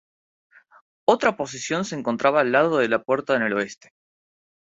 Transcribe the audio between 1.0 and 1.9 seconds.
Otra posición